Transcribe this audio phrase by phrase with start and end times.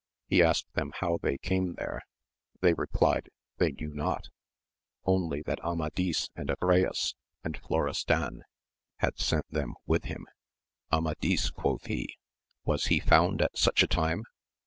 [0.25, 2.01] He asked them how they came there:
[2.59, 4.29] they replied, they knew not;
[5.05, 8.41] only that Amadis and Agrayes, and Morestan,
[8.97, 10.25] had sent them with him.
[10.91, 12.17] Amadis, quoth he,
[12.65, 14.23] was he found at such a time?